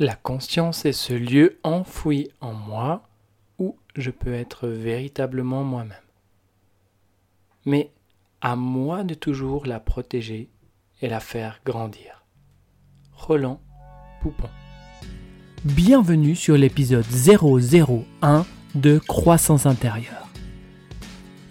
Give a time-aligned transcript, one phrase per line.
[0.00, 3.08] La conscience est ce lieu enfoui en moi
[3.60, 5.96] où je peux être véritablement moi-même.
[7.64, 7.92] Mais
[8.40, 10.50] à moi de toujours la protéger
[11.00, 12.24] et la faire grandir.
[13.12, 13.60] Roland
[14.20, 14.48] Poupon.
[15.62, 20.28] Bienvenue sur l'épisode 001 de Croissance intérieure.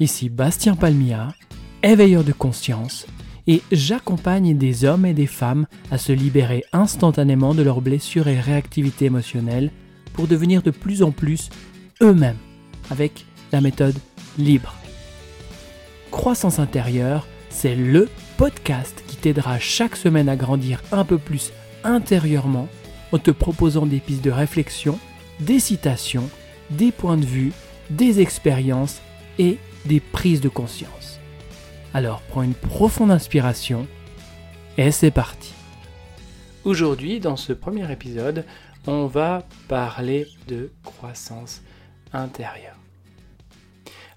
[0.02, 1.34] Ici Bastien Palmia,
[1.82, 3.08] éveilleur de conscience
[3.48, 8.40] et j'accompagne des hommes et des femmes à se libérer instantanément de leurs blessures et
[8.40, 9.72] réactivité émotionnelle
[10.14, 11.50] pour devenir de plus en plus
[12.02, 12.38] eux-mêmes
[12.90, 13.96] avec la méthode
[14.38, 14.76] libre.
[16.12, 21.52] Croissance intérieure, c'est le podcast qui t'aidera chaque semaine à grandir un peu plus
[21.84, 22.68] intérieurement
[23.12, 24.98] en te proposant des pistes de réflexion,
[25.40, 26.30] des citations,
[26.72, 27.52] des points de vue,
[27.90, 29.02] des expériences
[29.38, 31.13] et des prises de conscience.
[31.96, 33.88] Alors prends une profonde inspiration
[34.78, 35.54] et c'est parti.
[36.64, 38.46] Aujourd'hui, dans ce premier épisode,
[38.88, 41.62] on va parler de croissance
[42.12, 42.78] intérieure.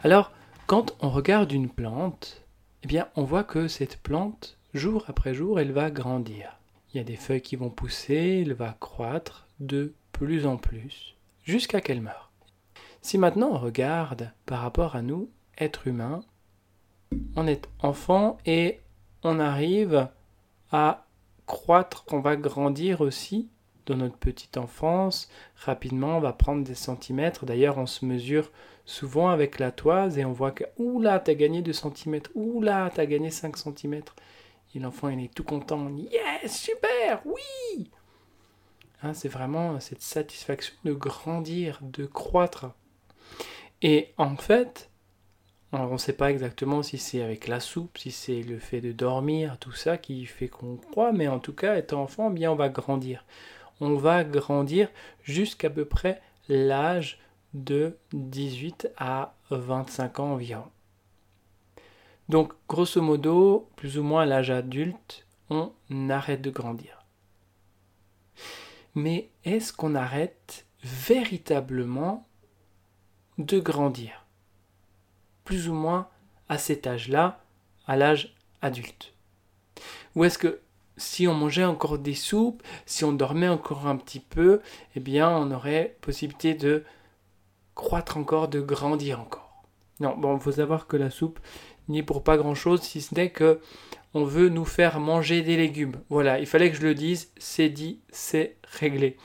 [0.03, 0.33] Alors,
[0.67, 2.42] quand on regarde une plante,
[2.83, 6.58] eh bien, on voit que cette plante, jour après jour, elle va grandir.
[6.95, 11.14] Il y a des feuilles qui vont pousser, elle va croître de plus en plus,
[11.45, 12.31] jusqu'à qu'elle meure.
[13.03, 16.25] Si maintenant on regarde par rapport à nous, êtres humains,
[17.37, 18.81] on est enfant et
[19.23, 20.09] on arrive
[20.73, 21.07] à
[21.47, 23.48] croître, on va grandir aussi
[23.87, 25.29] dans notre petite enfance.
[25.57, 27.47] Rapidement, on va prendre des centimètres.
[27.47, 28.51] D'ailleurs, on se mesure
[28.85, 33.07] souvent avec la toise et on voit que, oula, t'as gagné 2 centimètres, oula, t'as
[33.07, 34.17] gagné 5 centimètres.
[34.75, 35.89] Et l'enfant, il est tout content.
[35.89, 37.91] Yes, super, oui
[39.03, 42.67] hein, C'est vraiment cette satisfaction de grandir, de croître.
[43.83, 44.91] Et en fait,
[45.72, 48.92] on ne sait pas exactement si c'est avec la soupe, si c'est le fait de
[48.92, 52.56] dormir, tout ça qui fait qu'on croit, mais en tout cas, étant enfant, bien on
[52.56, 53.25] va grandir.
[53.81, 54.89] On va grandir
[55.23, 57.19] jusqu'à peu près l'âge
[57.55, 60.70] de 18 à 25 ans environ.
[62.29, 65.73] Donc, grosso modo, plus ou moins à l'âge adulte, on
[66.08, 67.05] arrête de grandir.
[68.95, 72.27] Mais est-ce qu'on arrête véritablement
[73.39, 74.26] de grandir?
[75.46, 76.08] Plus ou moins
[76.51, 77.40] à cet âge-là,
[77.86, 79.14] à l'âge adulte
[80.14, 80.61] Ou est-ce que
[80.98, 84.61] si on mangeait encore des soupes, si on dormait encore un petit peu,
[84.95, 86.85] eh bien on aurait possibilité de
[87.74, 89.62] croître encore, de grandir encore
[90.01, 91.39] Non, bon, il faut savoir que la soupe
[91.89, 93.61] n'est pour pas grand-chose, si ce n'est que
[94.14, 95.96] on veut nous faire manger des légumes.
[96.08, 99.17] Voilà, il fallait que je le dise, c'est dit, c'est réglé.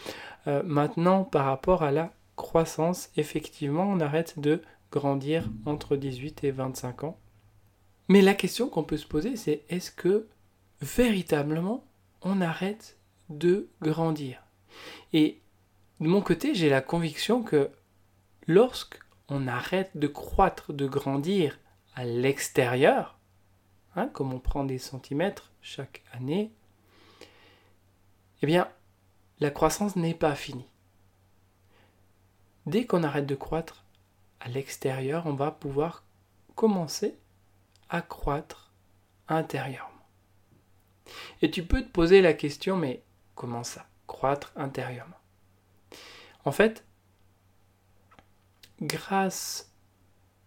[0.48, 4.62] Euh, maintenant, par rapport à la croissance, effectivement, on arrête de
[4.92, 7.20] grandir entre 18 et 25 ans.
[8.08, 10.28] Mais la question qu'on peut se poser, c'est est-ce que
[10.82, 11.86] véritablement
[12.22, 12.98] on arrête
[13.30, 14.44] de grandir?
[15.14, 15.42] Et
[16.00, 17.70] de mon côté, j'ai la conviction que
[18.48, 21.60] lorsqu'on arrête de croître, de grandir
[21.96, 23.20] à l'extérieur,
[23.96, 26.52] hein, comme on prend des centimètres chaque année,
[28.42, 28.68] eh bien,
[29.40, 30.68] la croissance n'est pas finie.
[32.66, 33.86] Dès qu'on arrête de croître
[34.42, 36.04] à l'extérieur, on va pouvoir
[36.56, 37.18] commencer
[37.90, 38.72] à croître
[39.28, 39.88] intérieurement.
[41.42, 43.04] Et tu peux te poser la question, mais
[43.36, 45.18] comment ça, croître intérieurement?
[46.44, 46.84] En fait,
[48.82, 49.72] grâce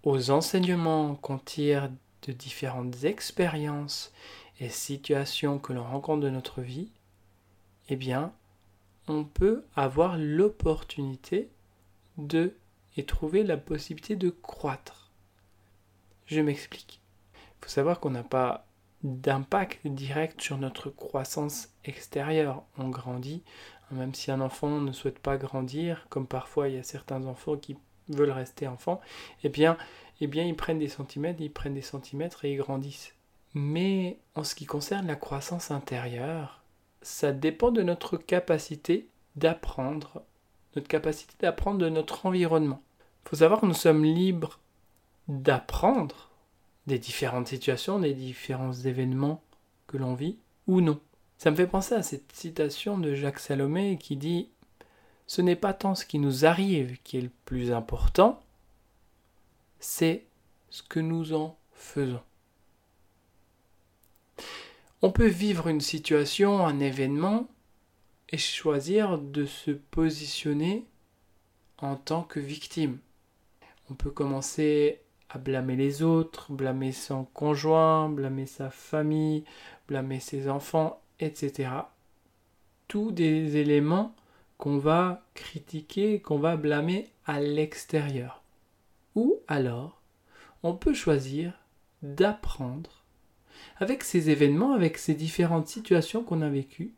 [0.02, 1.90] aux enseignements qu'on tire
[2.22, 4.12] de différentes expériences
[4.58, 6.90] et situations que l'on rencontre de notre vie,
[7.88, 8.32] eh bien,
[9.08, 11.50] on peut avoir l'opportunité
[12.16, 12.56] de
[12.96, 15.10] et trouver la possibilité de croître.
[16.26, 17.00] Je m'explique.
[17.34, 18.66] Il faut savoir qu'on n'a pas
[19.02, 22.64] d'impact direct sur notre croissance extérieure.
[22.78, 23.42] On grandit,
[23.90, 27.56] même si un enfant ne souhaite pas grandir, comme parfois il y a certains enfants
[27.56, 27.76] qui
[28.08, 29.00] veulent rester enfants,
[29.42, 29.76] eh bien,
[30.20, 33.14] eh bien ils prennent des centimètres, ils prennent des centimètres et ils grandissent.
[33.52, 36.62] Mais en ce qui concerne la croissance intérieure,
[37.02, 40.24] ça dépend de notre capacité d'apprendre
[40.76, 42.82] notre capacité d'apprendre de notre environnement.
[43.24, 44.60] Il faut savoir que nous sommes libres
[45.28, 46.30] d'apprendre
[46.86, 49.42] des différentes situations, des différents événements
[49.86, 51.00] que l'on vit ou non.
[51.38, 54.50] Ça me fait penser à cette citation de Jacques Salomé qui dit
[55.26, 58.42] Ce n'est pas tant ce qui nous arrive qui est le plus important,
[59.80, 60.24] c'est
[60.70, 62.22] ce que nous en faisons.
[65.02, 67.46] On peut vivre une situation, un événement,
[68.36, 70.86] choisir de se positionner
[71.78, 72.98] en tant que victime.
[73.90, 79.44] On peut commencer à blâmer les autres, blâmer son conjoint, blâmer sa famille,
[79.88, 81.70] blâmer ses enfants, etc.
[82.88, 84.14] Tous des éléments
[84.58, 88.42] qu'on va critiquer, qu'on va blâmer à l'extérieur.
[89.14, 90.00] Ou alors,
[90.62, 91.52] on peut choisir
[92.02, 93.04] d'apprendre
[93.76, 96.92] avec ces événements, avec ces différentes situations qu'on a vécues,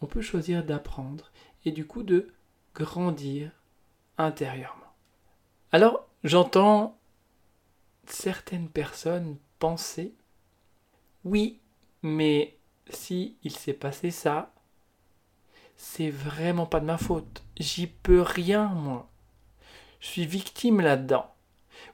[0.00, 1.30] on peut choisir d'apprendre
[1.64, 2.28] et du coup de
[2.74, 3.50] grandir
[4.18, 4.76] intérieurement.
[5.72, 6.98] Alors, j'entends
[8.06, 10.14] certaines personnes penser
[11.24, 11.60] oui,
[12.02, 12.56] mais
[12.88, 14.54] si il s'est passé ça,
[15.76, 17.44] c'est vraiment pas de ma faute.
[17.58, 19.10] J'y peux rien, moi.
[20.00, 21.30] Je suis victime là-dedans.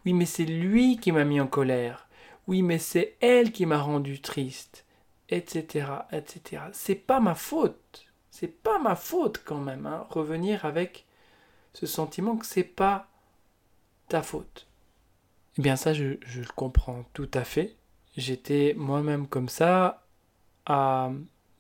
[0.05, 2.09] Oui, mais c'est lui qui m'a mis en colère.
[2.47, 4.86] Oui, mais c'est elle qui m'a rendu triste,
[5.29, 6.65] etc., etc.
[6.73, 8.07] C'est pas ma faute.
[8.31, 9.87] C'est pas ma faute quand même.
[9.87, 10.07] Hein.
[10.11, 11.07] Revenir avec
[11.73, 13.09] ce sentiment que c'est pas
[14.09, 14.67] ta faute.
[15.59, 17.77] Eh bien ça, je, je le comprends tout à fait.
[18.17, 20.05] J'étais moi-même comme ça
[20.67, 21.11] à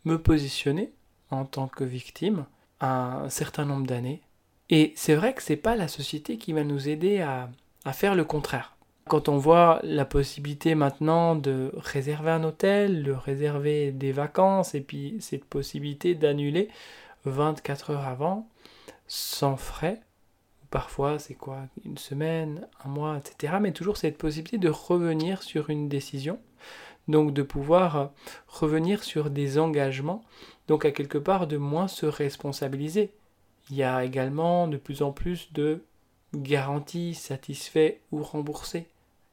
[0.04, 0.92] me positionner
[1.30, 2.46] en tant que victime
[2.80, 4.22] un certain nombre d'années.
[4.68, 7.50] Et c'est vrai que c'est pas la société qui va nous aider à,
[7.84, 8.75] à faire le contraire.
[9.08, 14.80] Quand on voit la possibilité maintenant de réserver un hôtel, de réserver des vacances, et
[14.80, 16.68] puis cette possibilité d'annuler
[17.24, 18.48] 24 heures avant,
[19.06, 20.00] sans frais,
[20.70, 23.58] parfois c'est quoi, une semaine, un mois, etc.
[23.60, 26.40] Mais toujours cette possibilité de revenir sur une décision,
[27.06, 28.10] donc de pouvoir
[28.48, 30.24] revenir sur des engagements,
[30.66, 33.12] donc à quelque part de moins se responsabiliser.
[33.70, 35.84] Il y a également de plus en plus de
[36.34, 38.88] garanties satisfaits ou remboursées.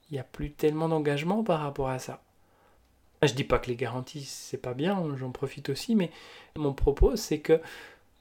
[0.09, 2.21] Il n'y a plus tellement d'engagement par rapport à ça.
[3.21, 6.11] Je dis pas que les garanties c'est pas bien, j'en profite aussi, mais
[6.57, 7.61] mon propos c'est que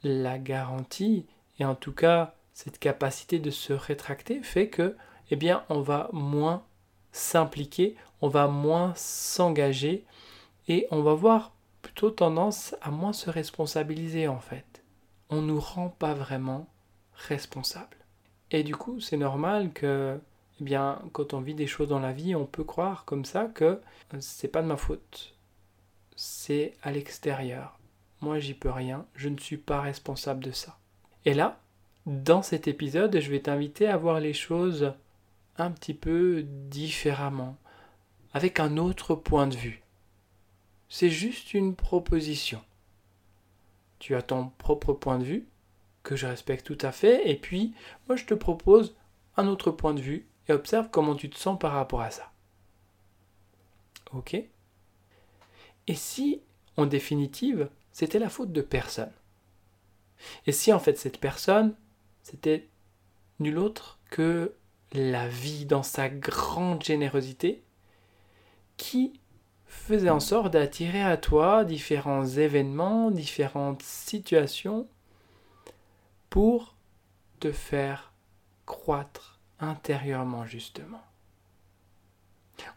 [0.05, 1.27] la garantie,
[1.59, 4.97] et en tout cas cette capacité de se rétracter, fait que,
[5.31, 6.63] eh bien, on va moins
[7.11, 10.05] s'impliquer, on va moins s'engager,
[10.69, 14.83] et on va voir plutôt tendance à moins se responsabiliser en fait.
[15.31, 16.69] On ne nous rend pas vraiment
[17.15, 17.97] responsables.
[18.51, 20.21] Et du coup, c'est normal que,
[20.63, 23.81] bien, quand on vit des choses dans la vie, on peut croire comme ça que
[24.21, 25.35] c'est pas de ma faute.
[26.17, 27.79] C'est à l'extérieur.
[28.21, 29.07] Moi, j'y peux rien.
[29.15, 30.79] Je ne suis pas responsable de ça.
[31.25, 31.61] Et là,
[32.07, 34.93] dans cet épisode, je vais t'inviter à voir les choses
[35.57, 37.57] un petit peu différemment,
[38.33, 39.83] avec un autre point de vue.
[40.89, 42.61] C'est juste une proposition.
[43.99, 45.47] Tu as ton propre point de vue,
[46.03, 47.75] que je respecte tout à fait, et puis
[48.09, 48.97] moi je te propose
[49.37, 52.33] un autre point de vue et observe comment tu te sens par rapport à ça.
[54.13, 54.35] Ok?
[55.87, 56.43] Et si,
[56.77, 59.13] en définitive, c'était la faute de personne?
[60.47, 61.75] Et si en fait cette personne,
[62.23, 62.69] c'était
[63.41, 64.55] nul autre que
[64.93, 67.65] la vie dans sa grande générosité
[68.77, 69.21] qui
[69.67, 74.87] faisait en sorte d'attirer à toi différents événements, différentes situations
[76.31, 76.77] pour
[77.41, 78.13] te faire
[78.67, 79.32] croître
[79.63, 81.03] intérieurement justement.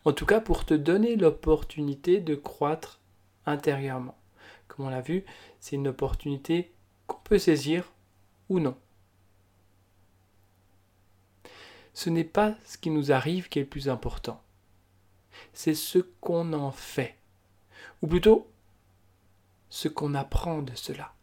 [0.06, 3.00] En tout cas, pour te donner l'opportunité de croître
[3.46, 4.18] intérieurement.
[4.68, 5.26] Comme on l'a vu,
[5.60, 6.72] c'est une opportunité
[7.08, 7.92] qu'on peut saisir
[8.50, 8.78] ou non.
[11.94, 14.42] Ce n'est pas ce qui nous arrive qui est le plus important.
[15.54, 17.16] C'est ce qu'on en fait.
[18.02, 18.50] Ou plutôt,
[19.70, 21.14] ce qu'on apprend de cela.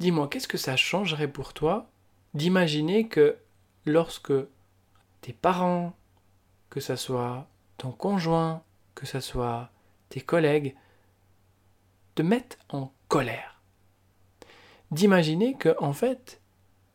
[0.00, 1.88] Dis-moi, qu'est-ce que ça changerait pour toi
[2.34, 3.36] d'imaginer que
[3.84, 4.32] lorsque
[5.20, 5.94] tes parents,
[6.70, 8.62] que ce soit ton conjoint,
[8.94, 9.70] que ce soit
[10.08, 10.74] tes collègues,
[12.14, 13.60] te mettent en colère.
[14.90, 16.40] D'imaginer que en fait,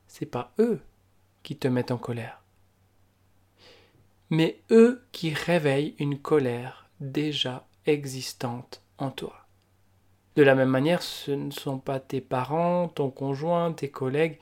[0.08, 0.82] c'est pas eux
[1.44, 2.42] qui te mettent en colère,
[4.30, 9.48] mais eux qui réveillent une colère déjà existante en toi.
[10.36, 14.40] De la même manière, ce ne sont pas tes parents, ton conjoint, tes collègues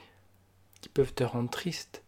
[0.82, 2.04] qui peuvent te rendre triste,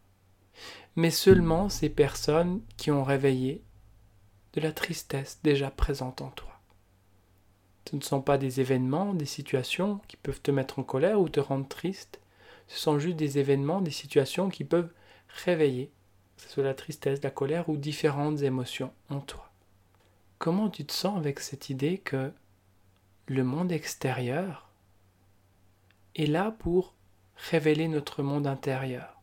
[0.96, 3.64] mais seulement ces personnes qui ont réveillé
[4.54, 6.60] de la tristesse déjà présente en toi.
[7.90, 11.28] Ce ne sont pas des événements, des situations qui peuvent te mettre en colère ou
[11.28, 12.20] te rendre triste,
[12.68, 14.94] ce sont juste des événements, des situations qui peuvent
[15.44, 15.92] réveiller,
[16.38, 19.52] que ce soit la tristesse, la colère ou différentes émotions en toi.
[20.38, 22.32] Comment tu te sens avec cette idée que
[23.26, 24.70] le monde extérieur
[26.16, 26.94] est là pour
[27.50, 29.20] révéler notre monde intérieur?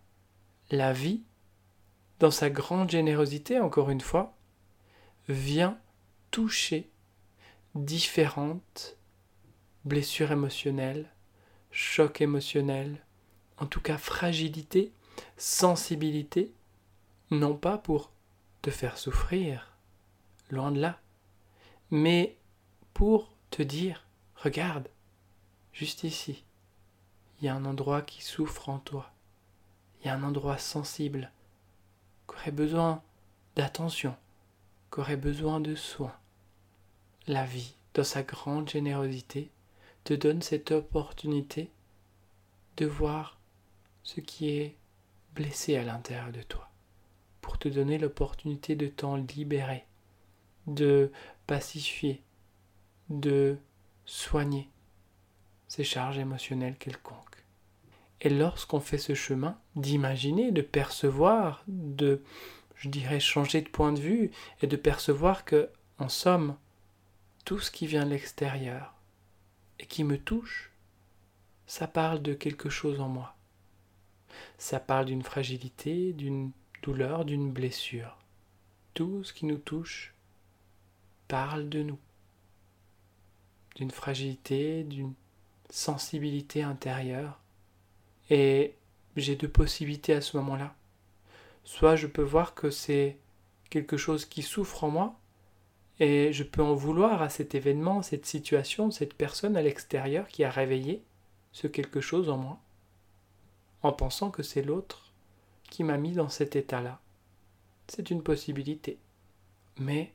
[0.70, 1.23] La vie,
[2.18, 4.37] dans sa grande générosité, encore une fois,
[5.28, 5.78] vient
[6.30, 6.90] toucher
[7.75, 8.96] différentes
[9.85, 11.11] blessures émotionnelles,
[11.70, 13.04] chocs émotionnels,
[13.58, 14.92] en tout cas fragilité,
[15.37, 16.52] sensibilité,
[17.30, 18.12] non pas pour
[18.62, 19.76] te faire souffrir,
[20.50, 21.00] loin de là,
[21.90, 22.37] mais
[22.94, 24.06] pour te dire,
[24.37, 24.88] regarde,
[25.73, 26.44] juste ici,
[27.38, 29.12] il y a un endroit qui souffre en toi,
[30.00, 31.30] il y a un endroit sensible,
[32.28, 33.02] qui aurait besoin
[33.54, 34.14] d'attention,
[34.92, 36.16] qui aurait besoin de soins.
[37.26, 39.50] La vie, dans sa grande générosité,
[40.04, 41.71] te donne cette opportunité
[42.76, 43.38] de voir
[44.02, 44.76] ce qui est
[45.35, 46.71] blessé à l'intérieur de toi,
[47.40, 49.85] pour te donner l'opportunité de t'en libérer,
[50.66, 51.11] de
[51.47, 52.23] pacifier,
[53.09, 53.59] de
[54.04, 54.68] soigner
[55.68, 57.36] ces charges émotionnelles quelconques.
[58.20, 62.23] Et lorsqu'on fait ce chemin d'imaginer, de percevoir, de,
[62.76, 64.30] je dirais, changer de point de vue
[64.62, 65.68] et de percevoir que,
[65.99, 66.56] en somme,
[67.44, 68.94] tout ce qui vient de l'extérieur
[69.78, 70.73] et qui me touche,
[71.66, 73.37] ça parle de quelque chose en moi.
[74.58, 78.16] Ça parle d'une fragilité, d'une douleur, d'une blessure.
[78.94, 80.14] Tout ce qui nous touche
[81.28, 81.99] parle de nous,
[83.75, 85.14] d'une fragilité, d'une
[85.70, 87.40] sensibilité intérieure.
[88.30, 88.75] Et
[89.16, 90.75] j'ai deux possibilités à ce moment-là.
[91.64, 93.18] Soit je peux voir que c'est
[93.71, 95.18] quelque chose qui souffre en moi,
[95.99, 100.45] et je peux en vouloir à cet événement, cette situation, cette personne à l'extérieur qui
[100.45, 101.02] a réveillé
[101.52, 102.59] ce quelque chose en moi,
[103.83, 105.12] en pensant que c'est l'autre
[105.71, 107.00] qui m'a mis dans cet état-là.
[107.88, 108.99] C'est une possibilité.
[109.78, 110.12] Mais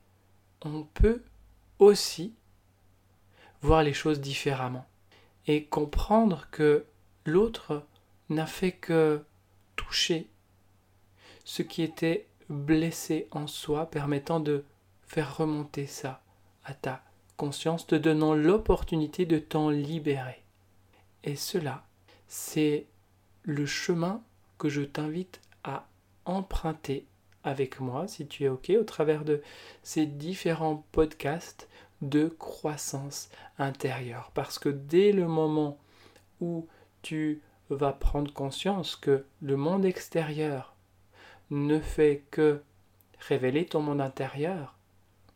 [0.63, 1.23] on peut
[1.79, 2.35] aussi
[3.61, 4.85] voir les choses différemment
[5.47, 6.85] et comprendre que
[7.25, 7.85] l'autre
[8.31, 9.23] n'a fait que
[9.75, 10.27] toucher
[11.43, 14.65] ce qui était blessé en soi, permettant de
[15.03, 16.21] faire remonter ça
[16.63, 17.03] à ta
[17.37, 20.43] conscience, te donnant l'opportunité de t'en libérer.
[21.23, 21.85] Et cela,
[22.27, 22.85] c'est
[23.43, 24.21] le chemin
[24.57, 25.87] que je t'invite à
[26.25, 27.05] emprunter
[27.43, 29.41] avec moi, si tu es OK, au travers de
[29.83, 31.67] ces différents podcasts
[32.01, 34.31] de croissance intérieure.
[34.33, 35.79] Parce que dès le moment
[36.39, 36.67] où
[37.01, 37.41] tu
[37.75, 40.75] vas prendre conscience que le monde extérieur
[41.49, 42.61] ne fait que
[43.19, 44.75] révéler ton monde intérieur,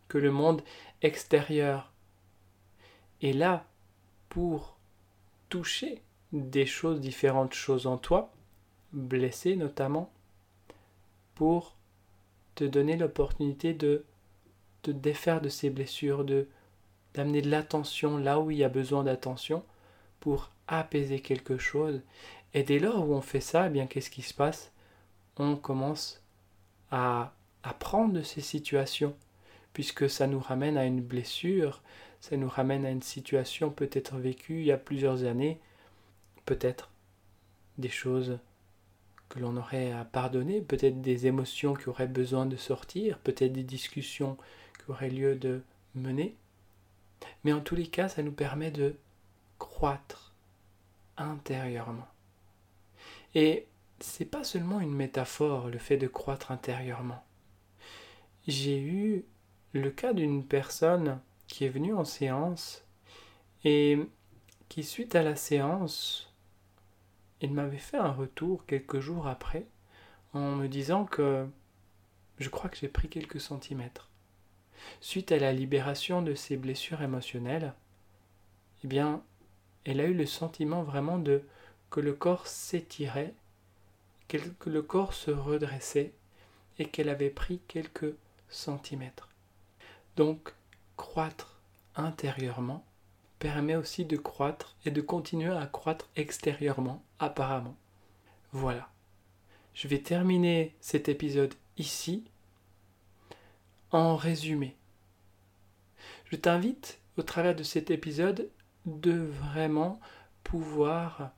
[0.08, 0.62] que le monde
[1.02, 1.92] extérieur
[3.22, 3.66] est là
[4.30, 4.78] pour
[5.50, 6.02] toucher
[6.32, 8.32] des choses, différentes choses en toi,
[8.94, 10.12] blessées notamment,
[11.36, 11.76] pour
[12.56, 14.06] te donner l'opportunité de
[14.82, 16.48] te défaire de ces blessures, de
[17.14, 19.64] d'amener de l'attention là où il y a besoin d'attention
[20.20, 22.02] pour apaiser quelque chose.
[22.54, 24.72] Et dès lors où on fait ça, eh bien qu'est-ce qui se passe?
[25.38, 26.22] On commence
[26.92, 29.16] à apprendre de ces situations,
[29.74, 31.82] puisque ça nous ramène à une blessure,
[32.22, 35.60] ça nous ramène à une situation peut-être vécue il y a plusieurs années,
[36.46, 36.90] peut-être
[37.78, 38.40] des choses
[39.30, 43.64] que l'on aurait à pardonner, peut-être des émotions qui auraient besoin de sortir, peut-être des
[43.64, 44.38] discussions
[44.78, 45.62] qui auraient lieu de
[45.96, 46.36] mener.
[47.44, 48.96] Mais en tous les cas, ça nous permet de
[49.58, 50.35] croître
[51.18, 52.08] intérieurement.
[53.34, 53.68] Et
[54.00, 57.24] c'est pas seulement une métaphore, le fait de croître intérieurement.
[58.48, 59.26] J'ai eu
[59.74, 62.84] le cas d'une personne qui est venue en séance
[63.64, 64.00] et
[64.70, 66.34] qui, suite à la séance,
[67.42, 69.66] il m'avait fait un retour quelques jours après
[70.34, 71.48] en me disant que
[72.40, 74.10] je crois que j'ai pris quelques centimètres
[75.02, 77.74] suite à la libération de ses blessures émotionnelles,
[78.84, 79.24] eh bien,
[79.86, 81.44] elle a eu le sentiment vraiment de
[81.90, 83.34] que le corps s'étirait,
[84.28, 86.12] que le corps se redressait
[86.80, 88.14] et qu'elle avait pris quelques
[88.50, 89.30] centimètres.
[90.18, 90.54] Donc,
[90.98, 91.60] croître
[91.96, 92.84] intérieurement
[93.40, 97.76] permet aussi de croître et de continuer à croître extérieurement, apparemment.
[98.52, 98.90] Voilà.
[99.74, 102.24] Je vais terminer cet épisode ici
[103.92, 104.76] en résumé,
[106.26, 108.50] je t'invite, au travers de cet épisode,
[108.86, 110.00] de vraiment
[110.44, 111.32] pouvoir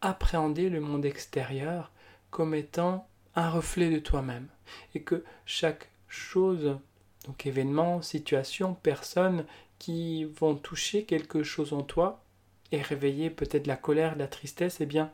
[0.00, 1.90] appréhender le monde extérieur
[2.30, 4.48] comme étant un reflet de toi-même.
[4.94, 6.78] Et que chaque chose,
[7.26, 9.44] donc événement, situation, personne
[9.78, 12.22] qui vont toucher quelque chose en toi
[12.72, 15.10] et réveiller peut-être la colère, la tristesse, eh bien,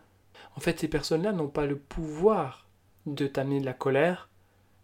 [0.56, 2.66] en fait, ces personnes-là n'ont pas le pouvoir
[3.06, 4.28] de t'amener de la colère,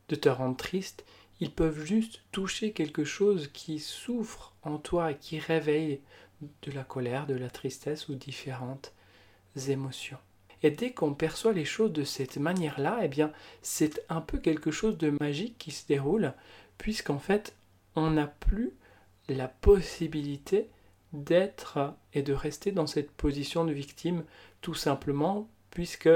[0.08, 1.04] de te rendre triste,
[1.40, 6.00] ils peuvent juste toucher quelque chose qui souffre en toi et qui réveille
[6.62, 8.92] de la colère, de la tristesse ou différentes
[9.68, 10.18] émotions.
[10.62, 13.32] Et dès qu'on perçoit les choses de cette manière-là, eh bien,
[13.62, 16.34] c'est un peu quelque chose de magique qui se déroule,
[16.76, 17.54] puisqu'en fait,
[17.96, 18.72] on n'a plus
[19.28, 20.68] la possibilité
[21.12, 24.24] d'être et de rester dans cette position de victime,
[24.60, 26.10] tout simplement, puisque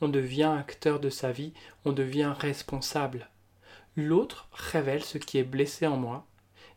[0.00, 1.52] on devient acteur de sa vie,
[1.84, 3.28] on devient responsable
[3.98, 6.26] l'autre révèle ce qui est blessé en moi,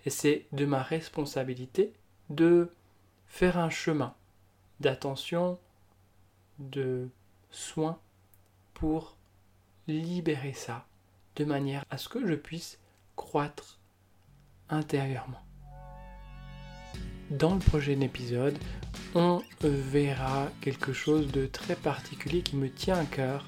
[0.05, 1.93] et c'est de ma responsabilité
[2.31, 2.71] de
[3.27, 4.13] faire un chemin,
[4.79, 5.59] d'attention,
[6.59, 7.09] de
[7.50, 8.00] soin
[8.73, 9.15] pour
[9.88, 10.85] libérer ça
[11.35, 12.77] de manière à ce que je puisse
[13.15, 13.79] croître
[14.69, 15.41] intérieurement.
[17.29, 18.57] Dans le prochain épisode,
[19.15, 23.47] on verra quelque chose de très particulier qui me tient à cœur.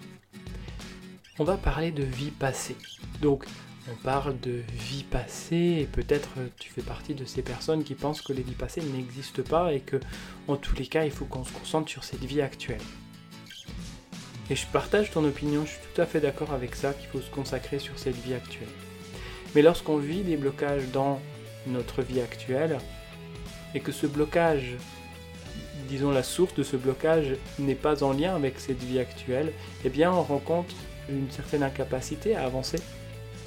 [1.40, 2.78] On va parler de vie passée.
[3.22, 3.46] Donc,
[3.92, 8.22] on parle de vie passée et peut-être tu fais partie de ces personnes qui pensent
[8.22, 10.00] que les vies passées n'existent pas et que,
[10.48, 12.82] en tous les cas, il faut qu'on se concentre sur cette vie actuelle.
[14.50, 17.22] Et je partage ton opinion, je suis tout à fait d'accord avec ça, qu'il faut
[17.22, 18.70] se consacrer sur cette vie actuelle.
[19.56, 21.20] Mais lorsqu'on vit des blocages dans
[21.68, 22.78] notre vie actuelle,
[23.76, 24.76] et que ce blocage,
[25.90, 29.52] disons la source de ce blocage, n'est pas en lien avec cette vie actuelle,
[29.84, 30.76] eh bien on rencontre
[31.10, 32.78] une certaine incapacité à avancer.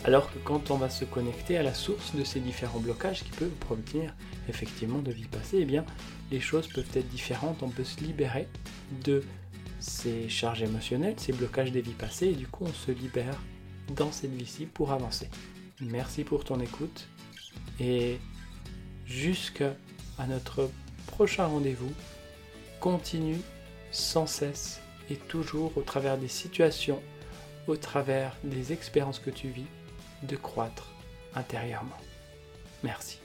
[0.06, 3.30] Alors que quand on va se connecter à la source de ces différents blocages qui
[3.30, 4.14] peuvent provenir
[4.48, 5.84] effectivement de vie passée, eh bien
[6.30, 8.46] les choses peuvent être différentes, on peut se libérer
[9.02, 9.24] de
[9.80, 13.36] ces charges émotionnelles, ces blocages des vies passées, et du coup on se libère
[13.96, 15.28] dans cette vie-ci pour avancer.
[15.80, 17.08] Merci pour ton écoute
[17.80, 18.18] et
[19.06, 19.74] jusqu'à
[20.28, 20.70] notre
[21.08, 21.92] prochain rendez-vous,
[22.78, 23.40] continue
[23.90, 27.02] sans cesse et toujours au travers des situations,
[27.66, 29.66] au travers des expériences que tu vis,
[30.22, 30.88] de croître
[31.34, 31.96] intérieurement.
[32.82, 33.20] Merci.